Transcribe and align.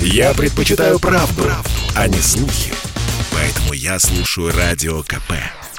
Я 0.00 0.34
предпочитаю 0.34 0.98
правду, 0.98 1.42
правду, 1.42 1.70
а 1.94 2.08
не 2.08 2.18
слухи. 2.18 2.72
Поэтому 3.32 3.72
я 3.72 3.98
слушаю 3.98 4.52
Радио 4.56 5.02
КП. 5.02 5.32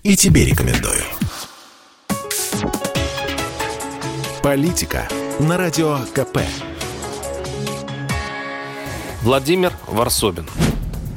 И 0.04 0.16
тебе 0.16 0.46
рекомендую. 0.46 1.04
Политика 4.44 5.08
на 5.40 5.58
Радио 5.58 6.00
КП. 6.14 6.40
Владимир 9.22 9.74
Варсобин. 9.88 10.48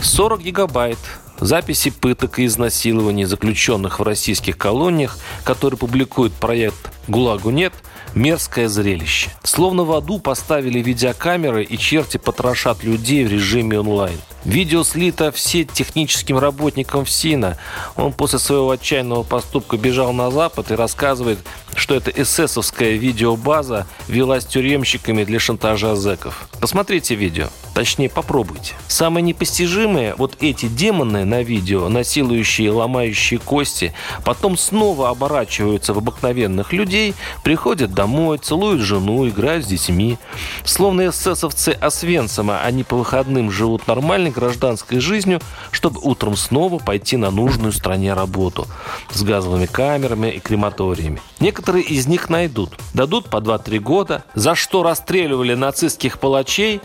40 0.02 0.42
гигабайт 0.42 0.98
записи 1.40 1.90
пыток 1.90 2.38
и 2.38 2.46
изнасилований 2.46 3.24
заключенных 3.24 3.98
в 3.98 4.02
российских 4.02 4.56
колониях, 4.58 5.18
который 5.44 5.76
публикует 5.76 6.32
проект 6.32 6.92
«ГУЛАГу 7.08 7.50
нет», 7.50 7.72
мерзкое 8.14 8.68
зрелище. 8.68 9.30
Словно 9.42 9.84
в 9.84 9.92
аду 9.92 10.18
поставили 10.18 10.80
видеокамеры 10.80 11.64
и 11.64 11.78
черти 11.78 12.16
потрошат 12.16 12.84
людей 12.84 13.24
в 13.24 13.30
режиме 13.30 13.80
онлайн. 13.80 14.18
Видео 14.44 14.84
слито 14.84 15.32
в 15.32 15.38
сеть 15.38 15.72
техническим 15.72 16.38
работникам 16.38 17.04
ФСИНа. 17.04 17.58
Он 17.96 18.12
после 18.12 18.38
своего 18.38 18.70
отчаянного 18.70 19.22
поступка 19.22 19.76
бежал 19.76 20.12
на 20.12 20.30
Запад 20.30 20.70
и 20.70 20.74
рассказывает, 20.74 21.38
что 21.74 21.94
эта 21.94 22.10
эсэсовская 22.10 22.92
видеобаза 22.92 23.86
велась 24.08 24.46
тюремщиками 24.46 25.24
для 25.24 25.38
шантажа 25.38 25.94
зэков. 25.94 26.48
Посмотрите 26.58 27.14
видео. 27.14 27.48
Точнее, 27.80 28.10
попробуйте. 28.10 28.74
Самое 28.88 29.24
непостижимое, 29.24 30.14
вот 30.18 30.36
эти 30.40 30.66
демоны 30.66 31.24
на 31.24 31.42
видео, 31.42 31.88
насилующие 31.88 32.70
ломающие 32.70 33.40
кости, 33.40 33.94
потом 34.22 34.58
снова 34.58 35.08
оборачиваются 35.08 35.94
в 35.94 35.96
обыкновенных 35.96 36.74
людей, 36.74 37.14
приходят 37.42 37.94
домой, 37.94 38.36
целуют 38.36 38.82
жену, 38.82 39.26
играют 39.26 39.64
с 39.64 39.68
детьми. 39.68 40.18
Словно 40.62 41.08
эсэсовцы 41.08 41.70
Освенцима, 41.70 42.60
они 42.60 42.84
по 42.84 42.96
выходным 42.96 43.50
живут 43.50 43.86
нормальной 43.86 44.30
гражданской 44.30 45.00
жизнью, 45.00 45.40
чтобы 45.70 46.00
утром 46.02 46.36
снова 46.36 46.78
пойти 46.78 47.16
на 47.16 47.30
нужную 47.30 47.72
стране 47.72 48.12
работу 48.12 48.66
с 49.10 49.22
газовыми 49.22 49.64
камерами 49.64 50.32
и 50.32 50.38
крематориями. 50.38 51.22
Некоторые 51.40 51.84
из 51.84 52.06
них 52.06 52.28
найдут, 52.28 52.74
дадут 52.92 53.30
по 53.30 53.38
2-3 53.38 53.78
года, 53.78 54.24
за 54.34 54.54
что 54.54 54.82
расстреливали 54.82 55.54
нацистских 55.54 56.18
палачей, 56.18 56.82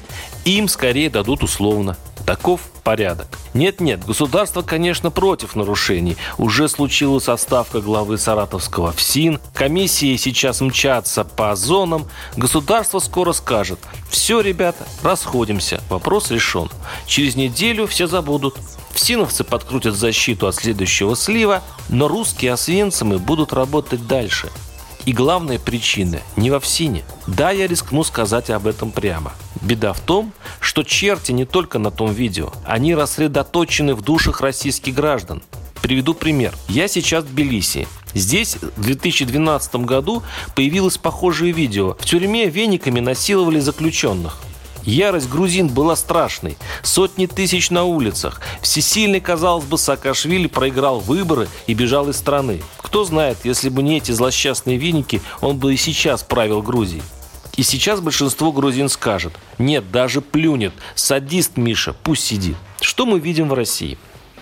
им 0.51 0.67
скорее 0.67 1.09
дадут 1.09 1.43
условно. 1.43 1.97
Таков 2.25 2.61
порядок. 2.83 3.27
Нет-нет, 3.53 4.03
государство, 4.03 4.61
конечно, 4.61 5.11
против 5.11 5.55
нарушений. 5.55 6.17
Уже 6.37 6.67
случилась 6.67 7.27
отставка 7.27 7.81
главы 7.81 8.17
Саратовского 8.17 8.93
ФСИН. 8.93 9.39
Комиссии 9.53 10.15
сейчас 10.15 10.61
мчатся 10.61 11.23
по 11.23 11.55
зонам. 11.55 12.07
Государство 12.35 12.99
скоро 12.99 13.31
скажет. 13.31 13.79
Все, 14.09 14.39
ребята, 14.41 14.87
расходимся. 15.03 15.81
Вопрос 15.89 16.31
решен. 16.31 16.69
Через 17.05 17.35
неделю 17.35 17.85
все 17.85 18.07
забудут. 18.07 18.57
ФСИНовцы 18.91 19.43
подкрутят 19.43 19.95
защиту 19.95 20.47
от 20.47 20.55
следующего 20.55 21.15
слива, 21.15 21.61
но 21.89 22.07
русские 22.07 22.53
освенцимы 22.53 23.19
будут 23.19 23.53
работать 23.53 24.07
дальше. 24.07 24.49
И 25.05 25.11
главная 25.11 25.59
причина 25.59 26.21
не 26.35 26.49
во 26.49 26.59
ФСИНе. 26.59 27.03
Да, 27.27 27.51
я 27.51 27.67
рискну 27.67 28.03
сказать 28.03 28.49
об 28.49 28.65
этом 28.65 28.91
прямо. 28.91 29.33
Беда 29.61 29.93
в 29.93 29.99
том, 29.99 30.33
что 30.59 30.83
черти 30.83 31.31
не 31.31 31.45
только 31.45 31.79
на 31.79 31.91
том 31.91 32.11
видео. 32.11 32.51
Они 32.65 32.93
рассредоточены 32.95 33.95
в 33.95 34.01
душах 34.01 34.41
российских 34.41 34.93
граждан. 34.93 35.41
Приведу 35.81 36.13
пример. 36.13 36.53
Я 36.67 36.87
сейчас 36.87 37.23
в 37.23 37.27
Тбилиси. 37.27 37.87
Здесь 38.13 38.55
в 38.55 38.81
2012 38.81 39.75
году 39.75 40.23
появилось 40.55 40.97
похожее 40.97 41.51
видео. 41.51 41.95
В 41.99 42.05
тюрьме 42.05 42.49
вениками 42.49 42.99
насиловали 42.99 43.59
заключенных. 43.59 44.39
Ярость 44.83 45.29
грузин 45.29 45.67
была 45.67 45.95
страшной. 45.95 46.57
Сотни 46.83 47.25
тысяч 47.25 47.71
на 47.71 47.83
улицах. 47.85 48.39
Всесильный, 48.61 49.19
казалось 49.19 49.65
бы, 49.65 49.77
Саакашвили 49.77 50.47
проиграл 50.47 50.99
выборы 50.99 51.49
и 51.65 51.73
бежал 51.73 52.09
из 52.09 52.17
страны. 52.17 52.61
Кто 52.77 53.03
знает, 53.03 53.37
если 53.43 53.69
бы 53.69 53.81
не 53.81 53.97
эти 53.97 54.11
злосчастные 54.11 54.77
веники, 54.77 55.21
он 55.41 55.57
бы 55.57 55.73
и 55.73 55.77
сейчас 55.77 56.23
правил 56.23 56.61
Грузией. 56.61 57.03
И 57.55 57.63
сейчас 57.63 58.01
большинство 58.01 58.51
грузин 58.51 58.89
скажет, 58.89 59.33
нет, 59.57 59.89
даже 59.91 60.21
плюнет, 60.21 60.73
садист 60.95 61.57
Миша, 61.57 61.95
пусть 62.03 62.25
сидит. 62.25 62.57
Что 62.81 63.05
мы 63.05 63.19
видим 63.19 63.49
в 63.49 63.53
России? 63.53 63.97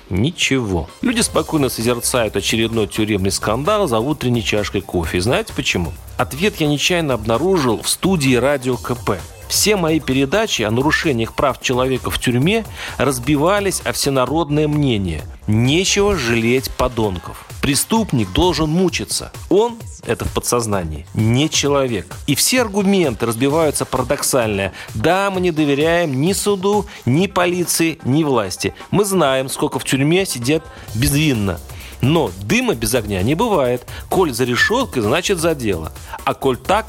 Ничего. 0.10 0.90
Люди 1.02 1.22
спокойно 1.22 1.70
созерцают 1.70 2.36
очередной 2.36 2.88
тюремный 2.88 3.32
скандал 3.32 3.88
за 3.88 4.00
утренней 4.00 4.44
чашкой 4.44 4.82
кофе. 4.82 5.22
Знаете 5.22 5.54
почему? 5.56 5.94
Ответ 6.18 6.60
я 6.60 6.68
нечаянно 6.68 7.14
обнаружил 7.14 7.82
в 7.82 7.90
студии 7.90 8.36
радио 8.36 8.78
КП. 8.78 9.12
Все 9.48 9.76
мои 9.76 10.00
передачи 10.00 10.64
о 10.64 10.72
нарушениях 10.72 11.36
прав 11.36 11.62
человека 11.62 12.10
в 12.10 12.20
тюрьме 12.20 12.66
разбивались 12.98 13.82
о 13.82 13.94
всенародное 13.94 14.68
мнение. 14.68 15.24
Нечего 15.48 16.16
жалеть 16.16 16.72
подонков. 16.72 17.46
Преступник 17.64 18.30
должен 18.34 18.70
мучиться. 18.70 19.32
Он, 19.48 19.78
это 20.06 20.26
в 20.26 20.34
подсознании, 20.34 21.08
не 21.14 21.50
человек. 21.50 22.14
И 22.28 22.36
все 22.36 22.60
аргументы 22.60 23.26
разбиваются 23.26 23.86
парадоксально. 23.86 24.74
Да, 24.94 25.32
мы 25.32 25.40
не 25.40 25.52
доверяем 25.52 26.20
ни 26.20 26.34
суду, 26.34 26.88
ни 27.06 27.28
полиции, 27.28 28.00
ни 28.04 28.26
власти. 28.26 28.74
Мы 28.92 29.06
знаем, 29.06 29.48
сколько 29.48 29.80
в 29.80 29.86
тюрьме 29.86 30.26
сидят 30.26 30.66
безвинно. 30.94 31.58
Но 32.02 32.32
дыма 32.42 32.76
без 32.76 32.96
огня 32.96 33.24
не 33.24 33.34
бывает. 33.34 33.88
Коль 34.10 34.34
за 34.34 34.44
решеткой, 34.44 35.02
значит 35.02 35.40
за 35.40 35.56
дело. 35.56 35.94
А 36.26 36.34
коль 36.34 36.58
так, 36.58 36.86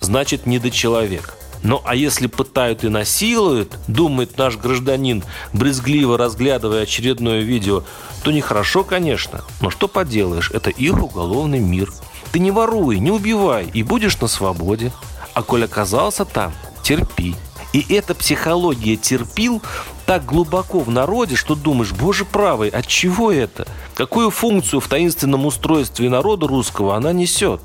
значит 0.00 0.46
недочеловек. 0.46 1.37
Ну 1.62 1.82
а 1.84 1.94
если 1.94 2.26
пытают 2.26 2.84
и 2.84 2.88
насилуют, 2.88 3.76
думает 3.88 4.38
наш 4.38 4.56
гражданин, 4.56 5.24
брезгливо 5.52 6.16
разглядывая 6.16 6.82
очередное 6.82 7.40
видео, 7.40 7.82
то 8.22 8.30
нехорошо, 8.30 8.84
конечно. 8.84 9.44
Но 9.60 9.70
что 9.70 9.88
поделаешь, 9.88 10.50
это 10.50 10.70
их 10.70 11.02
уголовный 11.02 11.60
мир. 11.60 11.92
Ты 12.32 12.38
не 12.38 12.50
воруй, 12.50 12.98
не 12.98 13.10
убивай, 13.10 13.68
и 13.72 13.82
будешь 13.82 14.20
на 14.20 14.28
свободе. 14.28 14.92
А 15.34 15.42
коль 15.42 15.64
оказался 15.64 16.24
там, 16.24 16.52
терпи. 16.82 17.34
И 17.72 17.84
эта 17.94 18.14
психология 18.14 18.96
терпил 18.96 19.62
так 20.06 20.24
глубоко 20.24 20.80
в 20.80 20.90
народе, 20.90 21.36
что 21.36 21.54
думаешь, 21.54 21.92
боже 21.92 22.24
правый, 22.24 22.70
от 22.70 22.86
чего 22.86 23.30
это? 23.30 23.68
Какую 23.94 24.30
функцию 24.30 24.80
в 24.80 24.88
таинственном 24.88 25.44
устройстве 25.44 26.08
народа 26.08 26.46
русского 26.46 26.96
она 26.96 27.12
несет? 27.12 27.60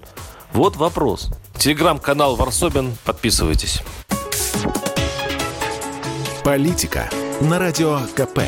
Вот 0.51 0.75
вопрос. 0.75 1.29
Телеграм-канал 1.57 2.35
Варсобин. 2.35 2.97
Подписывайтесь. 3.05 3.81
Политика 6.43 7.09
на 7.41 7.59
радио 7.59 7.99
КП. 8.15 8.41